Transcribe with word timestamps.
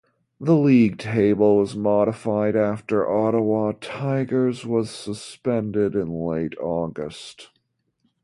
The 0.39 0.55
league 0.55 0.97
table 0.97 1.57
was 1.57 1.75
modified 1.75 2.55
after 2.55 3.07
Ottawa 3.07 3.73
Tigers 3.79 4.65
was 4.65 4.89
suspended 4.89 5.93
in 5.93 6.09
late 6.11 6.57
August. 6.59 7.51